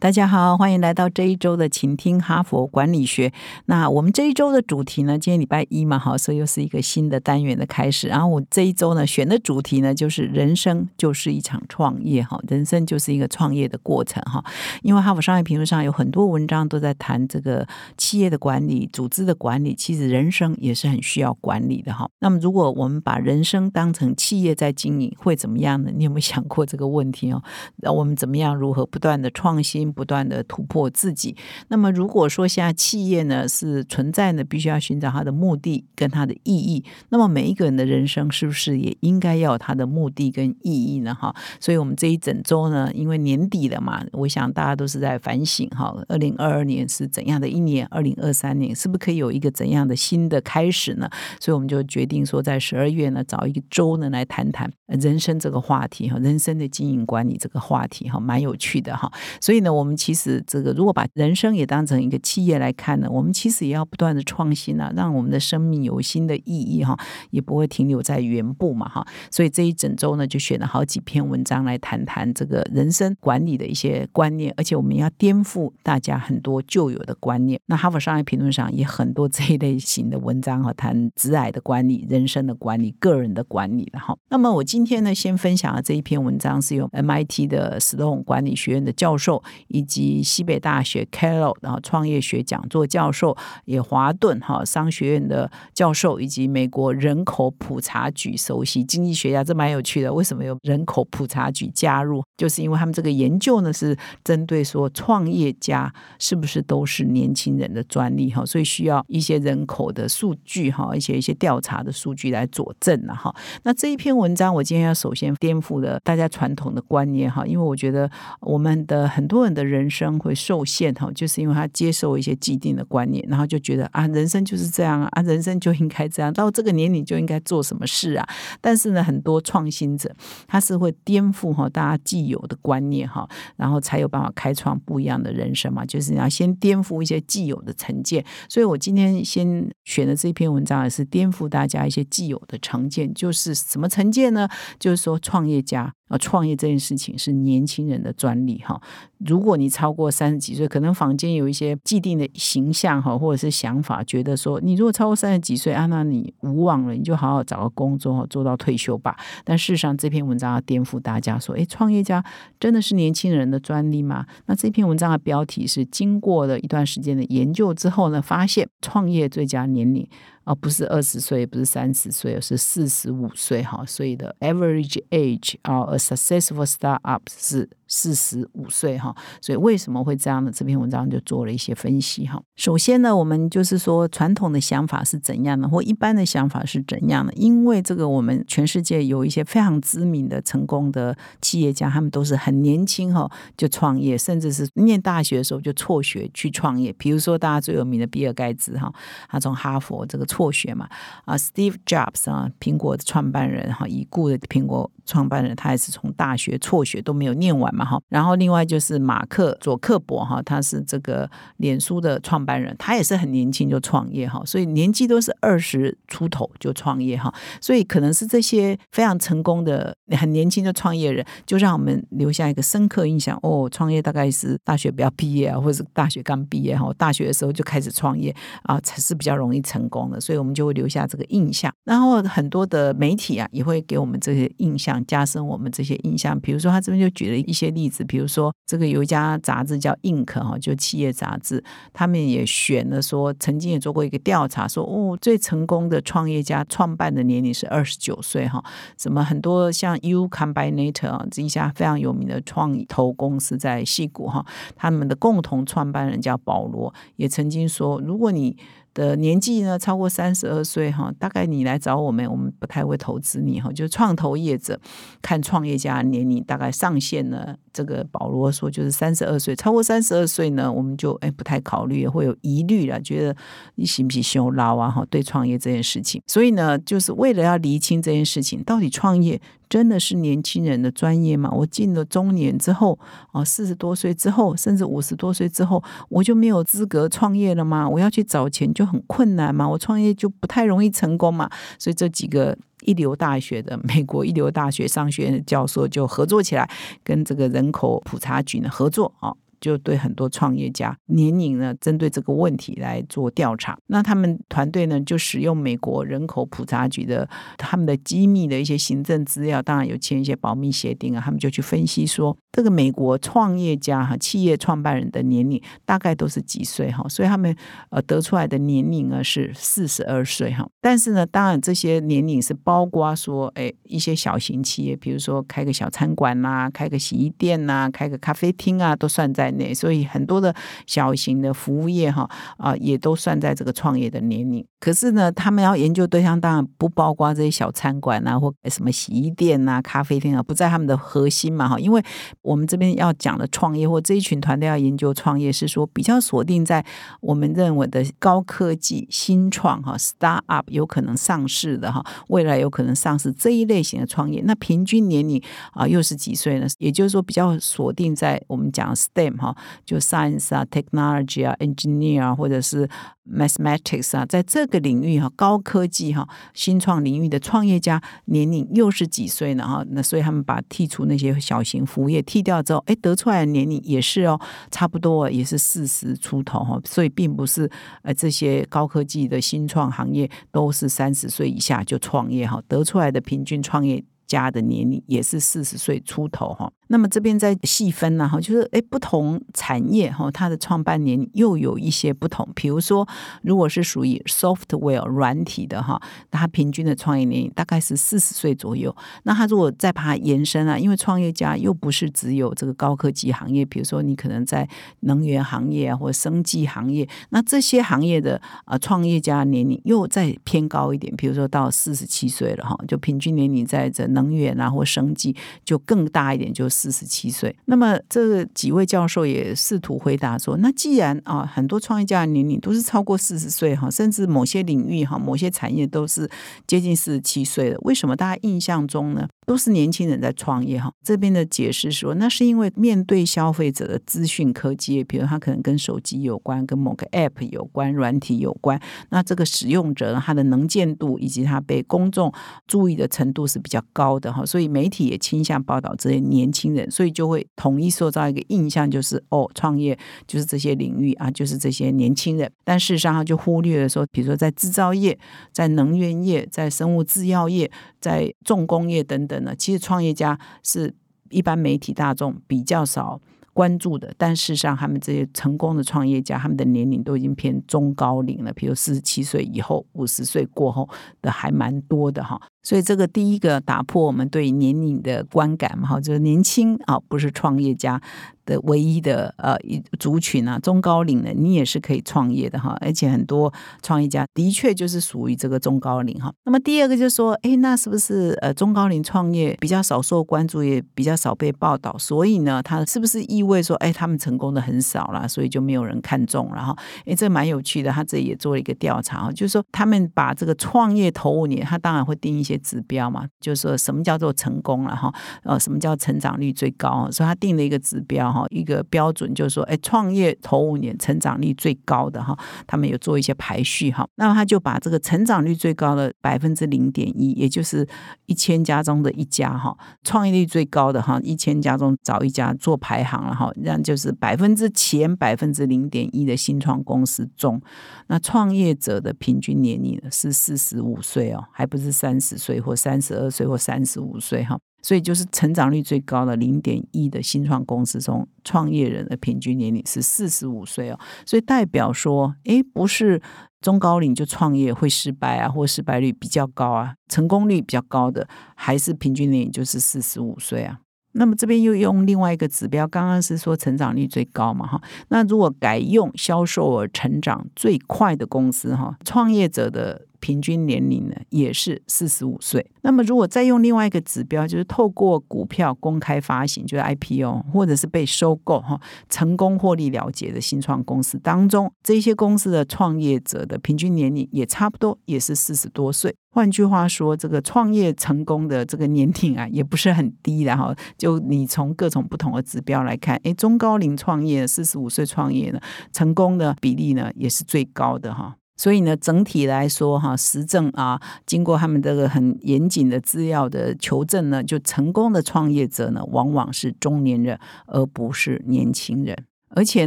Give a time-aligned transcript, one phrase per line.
[0.00, 3.32] 大家好，欢迎来到这一周的请听哈佛管理学。
[3.64, 8.06] 那我们这一周的主题呢，今天礼拜一嘛，好，所以又是一个新的单元的开始。
[8.06, 14.40] 然后我这一周呢选的主题呢，就是人生就是一场创业哈，人生就是一个创业的过程哈。
[14.82, 22.08] 因为哈佛商业评论上有很多文章都在谈这个企业的管理、组织的管理，其实人生也是很需要管理的哈。
[22.20, 25.90] 那么如果我们把人生当成企业在经营，会怎么样呢？
[25.92, 27.42] 你有没有想过这个问题哦？
[27.78, 29.87] 那我们怎么样如何不断的创新？
[29.92, 31.36] 不断的突破自己。
[31.68, 36.84] 那么，如果说现在企业呢是存在呢，必须要寻找它的目的跟它的意义。
[37.08, 41.14] 那么，每一个人的人生是不是也应该要有它的目的跟意义呢？
[41.14, 47.86] 哈，所以我们这一整周呢，因为年底了嘛，我想大家都是在反省哈，二零二二年是怎样的一年？
[47.90, 51.08] 二零二三年是不是可以有一个怎样的新的开始呢？
[51.40, 59.10] 所以我们就决定说，在十二月呢，找一个周呢来谈谈人生这个话题哈，人生的经营管理这个话题哈，蛮有趣的哈。
[59.40, 66.98] 所以呢，我们其实这个如果把人生也当成一个企业来看呢，我们其实也要不断的创新啊，让我们的生命有新的意义哈，
[67.30, 69.06] 也不会停留在原步嘛哈。
[69.30, 77.60] 所以这一整周呢，就选了好几篇文章来谈谈这个人生管理的一些观念，而且我们要颠覆大家很多旧有的观念。
[77.66, 84.16] 那哈佛商业评论上也很多这一类型的文章哈，谈直癌的管理、人生的管理、个人的管理的哈。
[84.30, 100.12] 那么我今天呢，先分享的这一篇文章是由 MIT 的 Stone 管理学院的教授以及西北大学 Kellogg 然后创业学讲座教授，也华顿哈商学院的教授，以及美国人口普查局首席经济学家，这蛮有趣的。
[100.12, 102.22] 为什么有人口普查局加入？
[102.36, 113.34] 就是因为他们这个研究呢是针对说创业家是不是都是年轻人的专利哈，所以需要一些人口的数据哈，一些一些调查的数据来佐证了哈。
[113.64, 118.08] 那这一篇文章，我今天要首先颠覆了大家传统的观念哈，因为我觉得
[118.40, 128.28] 我们的很多人的人生会受限哈，就是因为他接受一些既定的观念，然后就觉得啊，人生就是这样啊，人生就应该这样，到这个年龄就应该做什么事啊。
[128.60, 130.14] 但是呢，很多创新者
[130.46, 135.84] 他是会颠覆哈大家既有的观念哈，然后才有办法开创不一样的人生嘛。
[135.84, 144.48] 就是你要先颠覆一些既有的成见，所以我今天先选的这篇文章也是颠覆大家一些既有的成见，就是什么成见呢？
[144.78, 145.97] 就是说创业家。
[146.08, 148.80] 啊，创业这件事情是年轻人的专利哈。
[149.18, 159.16] 如果你超过三十几岁，可能坊间有一些既定的形象哈，或者是想法，觉得说你如果超过三十几岁啊，那你无望了，你就好好找个工作做到退休吧。
[159.44, 162.24] 但事实上，这篇文章要颠覆大家说，诶，创业家
[162.58, 164.24] 真的是年轻人的专利吗？
[164.46, 170.08] 那这篇文章的标题是经过了一段时间的研究之后呢，发现创业最佳年龄。
[170.48, 173.84] 啊，不是二十岁，不是三十岁，是四十五岁哈。
[173.84, 177.68] 所以的 average age of a successful startup 是。
[177.88, 180.52] 四十五岁哈，所以为什么会这样呢？
[180.54, 182.40] 这篇文章就做了一些分析哈。
[182.54, 187.32] 首先呢，我们就是说传统的想法是怎样的，或一般的想法是怎样的？
[187.32, 196.92] 因为这个，我们全世界有一些非常知名的成功的企业家，他们都是很年轻哈就创业，甚至是念大学的时候就辍学去创业。
[196.98, 198.92] 比如说大家最有名的比尔盖茨哈，
[199.30, 200.86] 他从哈佛这个辍学嘛
[201.24, 207.77] 啊，Steve Jobs 啊，苹果的创办人哈，已故的苹果创办人，他也是从大学辍学都没有念完。
[207.78, 228.34] 嘛哈，然后另外就是马克佐克伯哈，他是这个脸书的创办人，他也是很年轻就创业哈，所以年纪都是二十出头就创业哈，所以可能是这些非常成功的很年轻的创业人，就让我们留下一个深刻印象哦，创业大概是大学不要毕业啊，或者是大学刚毕业哈，大学的时候就开始创业
[228.64, 231.72] 啊，才是比较容易成功的，所以我们就会留下这个印象。
[231.84, 236.38] 然后很多的媒体啊，也会给我们这些印象，加深我们这些印象。
[236.40, 237.67] 比如说他这边就举了一些。
[237.70, 241.62] 例子，比如说这个有一家杂志叫《Ink》哈，就企业杂志，
[241.92, 248.62] 他们也选了说，曾经也做过一个调查，说哦，最成功的创业家创办的年龄是二十九岁哈。
[248.98, 254.44] 什么很多像 U Combinator 啊，这一家非常有名的创投公司在戏谷哈，
[254.76, 258.56] 他们的共同创办人叫保罗，也曾经说，如果你
[258.94, 263.70] 的年纪呢超过三十二岁哈，大概你来找我们，我们不太会投资你哈。
[263.72, 264.78] 就是创投业者
[265.22, 273.36] 看创业家年龄大概上限呢，这个保罗说就是三十二岁，超过三十二岁呢，我们就哎不太考虑，会有疑虑了，觉得
[273.76, 275.06] 你行不行修捞啊哈？
[275.08, 281.50] 对创业这件事情，所以呢，就是为了要厘清这件事情，到底创业真的是年轻人的专业吗？
[281.50, 282.98] 我进了中年之后，
[283.32, 287.88] 哦，四十多岁之后，甚至五十多岁之后，我就没有资格创业了吗？
[287.88, 289.68] 我要去找钱就很困难吗？
[289.68, 291.50] 我创业就不太容易成功嘛？
[291.78, 296.70] 所以这几个一流大学的美国一流大学商学院的教授就合作起来，
[297.04, 299.34] 跟这个人口普查局呢合作啊。
[299.60, 303.76] 就对很多创业家年龄呢，针对这个问题来做调查。
[303.86, 311.22] 那他们团队呢，就使用美国人口普查局的他们的机密的一些行政资料，当然有签一些保密协定啊。
[311.24, 317.04] 他们就去分析说，这个美国创业家哈，企业创办人的年龄大概都是几岁哈？
[317.08, 317.54] 所以他们
[317.90, 320.68] 呃得出来的年龄呢是四十二岁哈。
[320.80, 329.47] 但是呢，当然这些年龄是包括说，哎，一些小型企业，比如说开个小餐馆呐，开个洗衣店呐，开个咖啡厅啊，都算在。
[329.74, 330.54] 所以很多的
[330.86, 334.64] 小型的服务业哈啊，也都算在这个创业的年龄。
[334.80, 341.78] 可是呢，他们要研究对象当然不包括这些小餐馆啊，或什么洗衣店啊、咖啡店啊，不在他们的核心嘛哈。
[341.78, 342.02] 因为
[342.42, 346.84] 我们这边要讲的创业或这一群团队要研究创业，是说比较锁定在
[347.20, 354.42] 我们认为的高科技新创哈，start up 有可能上市的哈，未来有可能上市这一类型的创业。
[354.44, 355.42] 那平均年龄
[355.72, 356.66] 啊，又是几岁呢？
[356.78, 359.37] 也就是说，比较锁定在我们讲 STEM。
[359.38, 359.56] 哈，
[359.86, 362.88] 就 science 啊，technology 啊，engineer 啊，或者是
[363.30, 369.66] mathematics 啊，在这个领域哈，高科技哈，新创领域的创业家年龄又是几岁呢？
[369.66, 377.70] 哈，那所以他们把剔除那些小型服务业剔掉之后，哎，得出来的年龄也是哦，差不多也是四十出头哈，所以并不是
[378.02, 386.70] 呃这些高科技的新创行业都是三十岁以下就创业哈，得出来的平均创业家的年龄也是四十岁出头哈。
[386.88, 392.48] 那么这边再细分呢，哈，就是哎，不同产业哈，它的创办年又有一些不同。
[392.54, 393.06] 比如说，
[393.42, 398.94] 如果是属于 software 软体的哈，那它平均的创业年龄大概是四十岁左右。
[399.24, 404.66] 那它如果再把它延伸啊，因为创业家又不是只有这个高科技行业，比如说你可能在
[405.00, 416.66] 能源行业啊，或生技行业，那这些行业的啊创业家年龄又再偏高一点，比如说到四十七岁了哈，就平均年龄在这能源啊或生技就更大一点，就。
[416.78, 426.30] 四十七岁，那么这几位教授也试图回答说：，那既然啊，很多创业家的年龄都是超过四十岁哈，甚至某些领域哈，某些产业都是
[426.68, 429.26] 接近四十七岁了，为什么大家印象中呢？
[429.44, 438.78] 都是年轻人在创业哈，这边的解释说，那是因为面对消费者的资讯科技，比如他可能跟手机有关，跟某个 App 有关，软体有关，
[439.08, 442.30] 那这个使用者他的能见度以及他被公众
[442.66, 455.18] 注意的程度是比较高的哈，所以媒体也倾向报道这些年轻所以就会统一塑造一个印象，就是哦，创业就是这些领域啊，就是这些年轻人，但事实上他就忽略了说，比如说在制造业、
[455.52, 457.70] 在能源业、在生物制药业、
[458.00, 459.54] 在重工业等等呢。
[459.56, 460.94] 其实创业家是
[461.30, 463.20] 一般媒体大众比较少
[463.52, 470.88] 关注的，但事实上，他们这些成功的创业家，他们的年龄都已经偏中高龄了，比如四十七岁以后、五十岁过后
[471.20, 472.40] 的还蛮多的哈。
[472.62, 478.00] 所以这个第一个打破我们对年龄的观感嘛，哈，就是年轻啊，不是创业家。
[478.48, 483.52] 的唯一的呃一族群啊，中高龄的你也是可以创业的哈，而且很多
[483.82, 486.32] 创业家的确就是属于这个中高龄哈。
[486.46, 491.94] 那么第二个就是说，哎，那是不是呃中高龄创业比较少受关注，也比较少被报道？
[491.98, 496.50] 所以呢，它是不是意味说，哎，他们成功的很少了，所以就没有人看中？
[496.54, 496.74] 然后，
[497.04, 505.12] 哎，这蛮有趣的，他这里也做了一个调查，就是说他们把这个创业头五年，他当然会定一些指标嘛，就是说什么叫做成功了哈，
[505.44, 507.08] 呃，什么叫成长率最高？
[507.10, 508.44] 所以他定了一个指标哈。
[508.50, 512.36] 一个标准就是说，哎，创业头五年成长率最高的哈，
[512.66, 517.86] 他们有做一些排序哈，那么他就把这个成长率最高的百分之零点一，也就是
[518.24, 527.60] 一千家中的一家哈，创业率最高的哈，一千家中找一家做排行了哈，这样就是百分之前百分之零点一的新创公司中，
[528.06, 534.56] 那创业者的平均年龄是四十五岁哦，还不是三十岁或三十二岁或三十五岁哈。
[534.80, 540.98] 所以就是成长率最高的零点一的新创公司中，创业人的平均年龄是四十五岁哦。
[541.26, 543.20] 所以代表说，诶，不是
[543.60, 550.78] 中高龄就创业会失败啊，或失败率比较高啊，成功率比较高的还是平均年龄就是四十五岁啊。
[551.12, 554.80] 那么这边又用另外一个指标，刚刚是说成长率最高嘛，哈。
[555.08, 560.06] 那如果改用销售额成长最快的公司，哈，创业者的。
[560.20, 562.64] 平均年龄呢也是四十五岁。
[562.82, 576.14] 那么如果再用另外一个指标，就是透过股票公开发行，就是 IPO，或者是被收购哈，成功获利了结的新创公司当中，这些公司的创业者的平均年龄也差不多也是四十多岁。
[576.30, 580.74] 换句话说，这个创业成功的这个年龄啊，也不是很低的哈。
[580.96, 585.60] 就你从各种不同的指标来看，哎，中高龄创业四十五岁创业呢，
[585.92, 588.36] 成功的比例呢也是最高的哈。
[588.58, 599.16] 所以呢，整体来说哈，实证啊，经过他们这个很严谨的资料的求证呢，就成功的创业者呢，往往是中年人，而不是年轻人。
[599.50, 599.86] 而且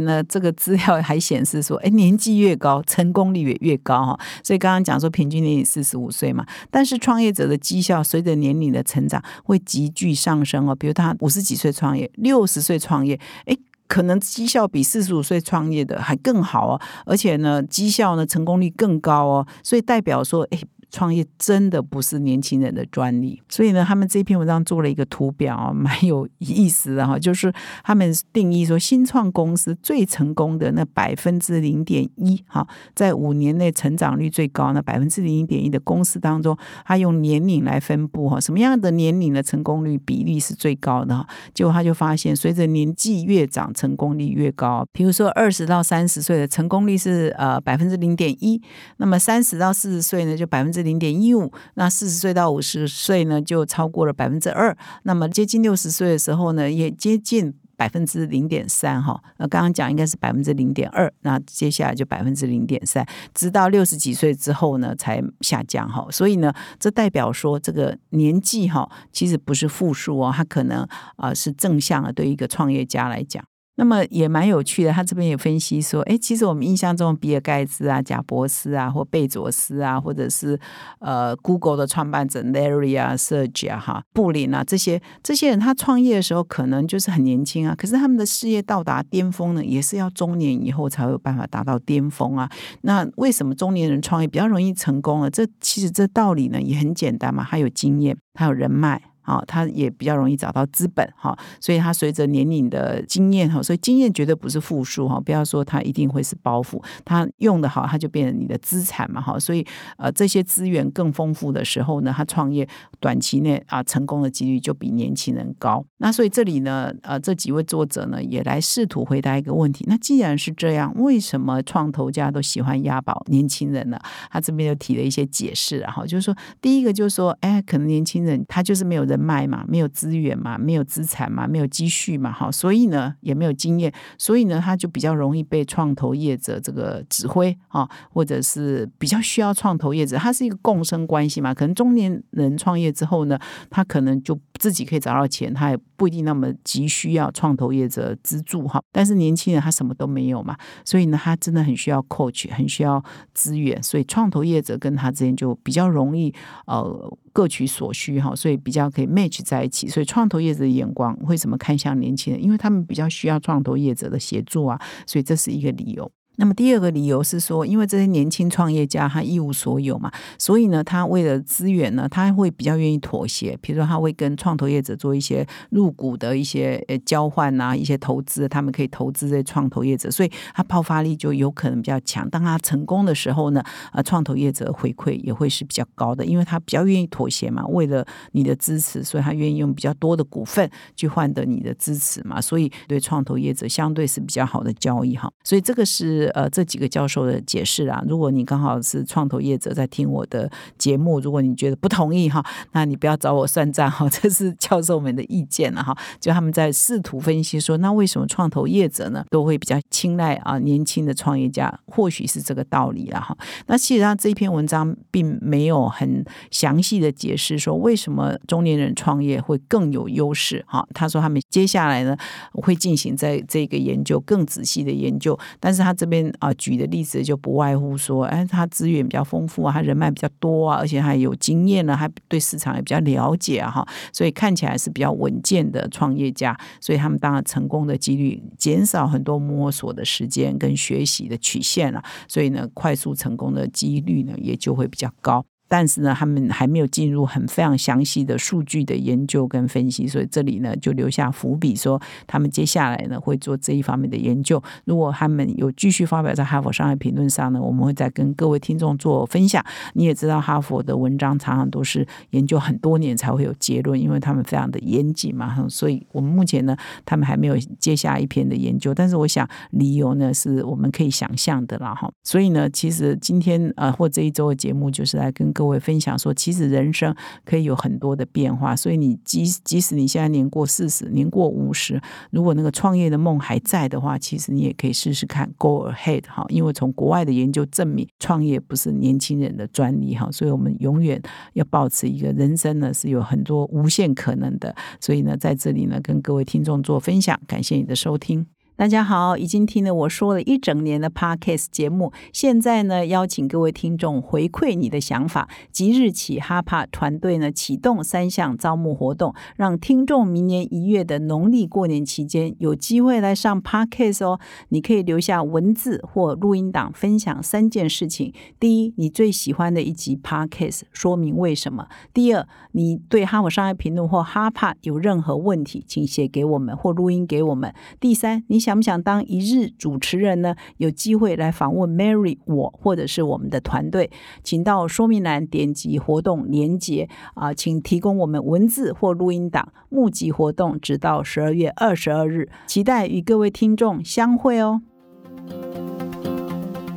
[0.00, 4.20] 呢，这个资料还显示说，哎，年纪越高，成功率也越高哈。
[4.42, 10.74] 所以刚刚讲说，平均年龄四十五岁嘛，但是创业者的绩效随着年龄的成长会急剧上升哦。
[10.74, 13.56] 比如他五十几岁创业，六十岁创业，哎，
[13.92, 16.80] 可能绩效比四十五岁创业的还更好哦。
[17.04, 19.46] 而且呢，绩效呢，成功率更高哦。
[19.62, 20.58] 所以代表说，哎。
[20.92, 27.18] 创业真的不是年轻人的专利，所以呢，他们这篇文章做了一个图表，蛮有意思的哈。
[27.18, 27.50] 就是
[27.82, 41.26] 他们定义说，新创公司最成功的那百分之零点一哈，在五年内成长率最高那百分之零点一的公司当中，他用年龄来分布哈，什么样的年龄的成功率比例是最高的哈？
[41.54, 44.86] 结果他就发现，随着年纪越长，成功率越高。
[44.92, 48.60] 比如说二十到三十岁的成功率是呃百分之零点一，
[48.98, 54.76] 那么三十到四十岁呢，就百分之零点一五，那四十岁到五十岁呢，就超过了百分之二。
[55.04, 59.20] 那么接近六十岁的时候呢，也接近百分之零点三哈。
[59.38, 66.06] 那刚刚讲应该是百分之零点二，那接下来就百分之零点三，直到六十几岁之后呢，才下降哈。
[66.10, 70.86] 所以呢，这代表说这个年纪哈，其实不是负数哦，它可能
[71.16, 73.42] 啊是正向的，对一个创业家来讲。
[73.76, 80.58] 那么也蛮有趣的，他这边也分析说，哎，其实我们印象中比尔盖茨啊、贾伯斯啊，或贝佐斯啊，或者是
[80.98, 92.50] 呃 Google 的创办者 Larry 啊、Serge 啊、哈布林啊这些这些人，他创业的时候可能就是很年轻啊，可是他们的事业到达巅峰呢，也是要中年以后才有办法达到巅峰啊。
[92.82, 95.30] 那为什么中年人创业比较容易成功呢？
[95.30, 99.00] 这其实这道理呢也很简单嘛，他有经验，他有人脉。
[99.22, 109.64] 啊，他也比较容易找到资本哈，所以他随着年龄的经验哈，所以经验绝对不是负数哈，不要说他一定会是包袱，他用的好，他就变成你的资产嘛哈，所以
[109.96, 115.84] 呃这些资源更丰富的时候呢，他创业短期内啊成功的几率就比年轻人高。
[115.98, 123.96] 那所以这里呢，呃这几位作者呢也来试图回答一个问题，那既然是这样，为什么创投家都喜欢押宝年轻人呢？
[124.32, 129.11] 他这边又提了一些解释，然后就是说，第一个就是说，哎，可能年轻人他就是没有。
[129.12, 141.52] 人脉嘛，没有资源嘛，没有资产嘛，没有积蓄嘛，哈，所以呢，也没有经验，所以呢，他就比较容易被创投业者这个指挥啊，或者是比较需要创投业者，他是一个共生关系嘛。
[141.52, 143.38] 可能中年人创业之后呢，
[143.68, 148.82] 他可能就自己可以找到钱，他也不一定那么急需要创投业者资助哈。
[148.90, 153.02] 但是年轻人他什么都没有嘛，所以呢，他真的很需要 coach，很需要
[153.34, 156.32] 资源，所以创投业者跟他之间就比较容易
[156.66, 157.12] 呃。
[157.32, 159.88] 各取所需哈，所以比较可以 match 在一起。
[159.88, 162.42] 所以创投业者的眼光会怎么看向年轻人？
[162.42, 166.10] 因为他们比较需要创投业者的协助啊，所以这是一个理由。
[166.36, 173.56] 那么第二个理由是说，因为这些年轻创业家他一无所有嘛，所以呢，他为了资源呢，他会比较愿意妥协。
[173.60, 182.28] 比如说，他会跟创投业者做一些入股的一些呃交换啊，一些投资，他们可以投资这些创投业者，所以他爆发力就有可能比较强。
[182.30, 183.62] 当他成功的时候呢，
[183.92, 195.30] 呃，创投业者回馈也会是比较高的，因为他比较愿意妥协嘛，为了你的支持，所以他愿意用比较多的股份去换得你的支持嘛，所以对创投业者相对是比较好的交易哈。
[195.44, 196.21] 所以这个是。
[196.28, 200.48] 呃，这几个教授的解释啊，如果你刚好是创投业者在听我的
[200.78, 205.96] 节目，如果你觉得不同意哈，那你不要找我算账哈，这是教授们的意见了哈。
[206.20, 211.76] 就他们在试图分析说，那为什么创投业者呢都会比较青睐啊年轻的创业家？
[211.86, 213.36] 或许是这个道理了哈。
[213.66, 220.86] 那其实上这篇文章并没有很详细的解释说为什么中年人创业会更有优势哈。
[220.94, 222.16] 他说他们接下来呢
[222.52, 226.11] 会进行在这个研究更仔细的研究，但是他这。
[226.12, 245.44] 边啊举的例子就不外乎说，哎，他资源比较丰富啊，他人脉比较多啊，而且还有经验呢，还对市场也比较了解啊，哈，所以看起来是比较稳健的创业家，所以他们当然成功的几率减少很多摸索的时间跟学习的曲线了，所以呢，快速成功的几率呢也就会比较高。
[245.72, 254.62] 但是呢，他们还没有进入很非常详细的数据的研究跟分析，所以这里呢就留下伏笔，说他们接下来呢会做这一方面的研究。
[254.84, 259.64] 如果他们有继续发表在《哈佛商业评论》上呢，我们会再跟各位听众做分享。
[259.94, 265.66] 你也知道，哈佛的文章常常都是研究很多年才会有结论，因为他们非常的严谨嘛。
[265.70, 266.76] 所以我们目前呢，
[267.06, 272.12] 他们还没有接下一篇的研究，但是我想理由呢是我们可以想象的了哈。
[272.22, 277.14] 所以呢，其实今天呃或这一周的节目就是来跟各各位分享说，其实人生
[277.44, 278.74] 可以有很多的变化。
[278.74, 282.02] 所以你即即使你现在年过四十，年过五十，
[282.32, 286.44] 如果那个创业的梦还在的话，其实你也可以试试看，Go ahead 哈。
[286.48, 290.28] 因为从国外的研究证明，创业不是年轻人的专利哈。
[290.32, 294.74] 所以我们永远要保持一个人生呢是有很多无限可能的。
[294.98, 298.44] 所以呢，在这里呢，跟各位听众做分享，感谢你的收听。
[298.82, 305.48] 大家好，已经听了我说了一整年的 podcast 节目，现在呢，邀请各位听众回馈你的想法。
[305.70, 314.40] 即日起，哈帕团队呢启动三项招募活动，让听众明年一月的农历过年期间有机会来上 podcast 哦。
[314.70, 327.70] 你可以留下文字或录音档，分享三件事情：第一，你最喜欢的一集 podcast，说明为什么；第二，你对哈姆商业评论或哈帕有任何问题，请写给我们或录音给我们；
[328.00, 328.62] 第三，你。
[328.62, 330.54] 想不想当一日主持人呢？
[330.76, 334.10] 有机会来访问 Mary 我，或者是我们的团队，
[334.42, 339.72] 请到说明栏点击活动连接啊，请提供我们文字或录音档。
[339.88, 344.80] 募集活动直到十二月二十二日，期待与各位听众相会哦。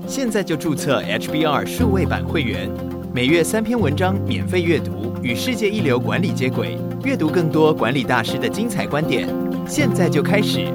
[0.08, 2.70] 现在就注册 HBR 数位版会员，
[3.14, 9.28] 每月三篇文章免费阅读，与世界一流管理接轨，阅读更多管理大师的精彩观点。
[9.68, 10.72] 现在就开始。